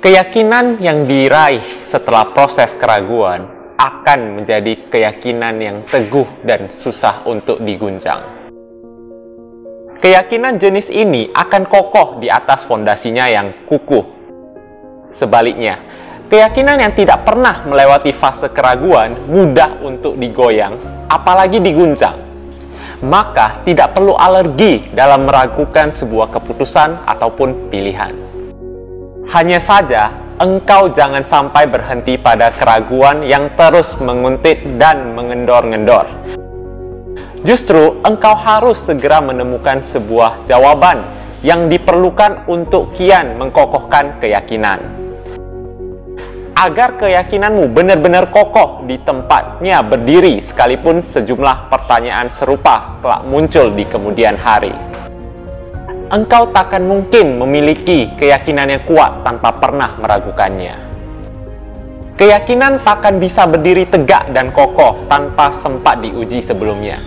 Keyakinan 0.00 0.80
yang 0.80 1.04
diraih 1.04 1.60
setelah 1.84 2.32
proses 2.32 2.72
keraguan 2.72 3.44
akan 3.76 4.40
menjadi 4.40 4.88
keyakinan 4.88 5.60
yang 5.60 5.76
teguh 5.92 6.24
dan 6.40 6.72
susah 6.72 7.20
untuk 7.28 7.60
diguncang. 7.60 8.24
Keyakinan 10.00 10.56
jenis 10.56 10.88
ini 10.88 11.28
akan 11.36 11.68
kokoh 11.68 12.16
di 12.16 12.32
atas 12.32 12.64
fondasinya 12.64 13.28
yang 13.28 13.52
kukuh. 13.68 14.08
Sebaliknya, 15.12 15.76
keyakinan 16.32 16.80
yang 16.80 16.96
tidak 16.96 17.20
pernah 17.28 17.68
melewati 17.68 18.16
fase 18.16 18.48
keraguan 18.56 19.12
mudah 19.28 19.84
untuk 19.84 20.16
digoyang, 20.16 20.80
apalagi 21.12 21.60
diguncang. 21.60 22.16
Maka, 23.04 23.60
tidak 23.68 23.92
perlu 23.92 24.16
alergi 24.16 24.80
dalam 24.96 25.28
meragukan 25.28 25.92
sebuah 25.92 26.32
keputusan 26.32 27.04
ataupun 27.04 27.68
pilihan. 27.68 28.29
Hanya 29.30 29.62
saja, 29.62 30.10
engkau 30.42 30.90
jangan 30.90 31.22
sampai 31.22 31.62
berhenti 31.70 32.18
pada 32.18 32.50
keraguan 32.50 33.22
yang 33.22 33.54
terus 33.54 33.94
menguntit 34.02 34.58
dan 34.74 35.14
mengendor-ngendor. 35.14 36.10
Justru, 37.46 38.02
engkau 38.02 38.34
harus 38.34 38.82
segera 38.82 39.22
menemukan 39.22 39.78
sebuah 39.86 40.42
jawaban 40.42 41.06
yang 41.46 41.70
diperlukan 41.70 42.50
untuk 42.50 42.90
kian 42.98 43.38
mengkokohkan 43.38 44.18
keyakinan. 44.18 44.82
Agar 46.58 46.98
keyakinanmu 46.98 47.70
benar-benar 47.70 48.34
kokoh 48.34 48.82
di 48.90 48.98
tempatnya 48.98 49.78
berdiri 49.86 50.42
sekalipun 50.42 51.06
sejumlah 51.06 51.70
pertanyaan 51.70 52.34
serupa 52.34 52.98
telah 52.98 53.22
muncul 53.22 53.70
di 53.78 53.86
kemudian 53.86 54.34
hari 54.34 54.89
engkau 56.10 56.50
takkan 56.50 56.82
mungkin 56.82 57.38
memiliki 57.38 58.10
keyakinan 58.18 58.66
yang 58.66 58.82
kuat 58.82 59.22
tanpa 59.22 59.54
pernah 59.62 59.94
meragukannya. 59.94 60.74
Keyakinan 62.18 62.82
takkan 62.82 63.16
bisa 63.16 63.46
berdiri 63.46 63.86
tegak 63.88 64.28
dan 64.34 64.52
kokoh 64.52 65.06
tanpa 65.08 65.54
sempat 65.54 66.02
diuji 66.02 66.42
sebelumnya. 66.42 67.00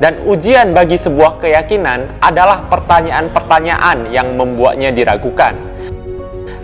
Dan 0.00 0.24
ujian 0.24 0.72
bagi 0.72 0.96
sebuah 0.96 1.44
keyakinan 1.44 2.24
adalah 2.24 2.64
pertanyaan-pertanyaan 2.72 4.08
yang 4.08 4.32
membuatnya 4.34 4.90
diragukan. 4.90 5.52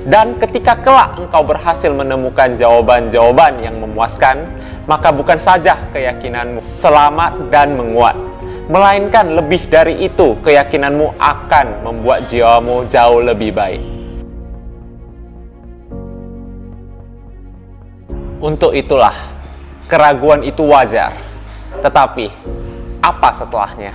Dan 0.09 0.41
ketika 0.41 0.81
kelak 0.81 1.21
engkau 1.21 1.45
berhasil 1.45 1.93
menemukan 1.93 2.57
jawaban-jawaban 2.57 3.61
yang 3.61 3.77
memuaskan, 3.77 4.49
maka 4.89 5.13
bukan 5.13 5.37
saja 5.37 5.77
keyakinanmu 5.93 6.65
selamat 6.81 7.53
dan 7.53 7.77
menguat, 7.77 8.17
melainkan 8.67 9.39
lebih 9.39 9.71
dari 9.71 10.07
itu 10.07 10.35
keyakinanmu 10.43 11.15
akan 11.23 11.87
membuat 11.87 12.27
jiwamu 12.27 12.87
jauh 12.91 13.23
lebih 13.23 13.55
baik. 13.55 13.83
Untuk 18.43 18.77
itulah, 18.77 19.15
keraguan 19.89 20.45
itu 20.45 20.67
wajar. 20.67 21.15
Tetapi, 21.81 22.27
apa 23.01 23.31
setelahnya? 23.33 23.95